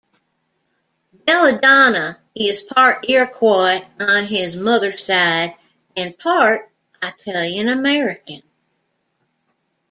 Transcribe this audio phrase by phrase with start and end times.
[1.27, 5.53] Belladonna is part Iroquois on his mother's side
[5.95, 6.71] and part
[7.03, 8.41] Italian-American.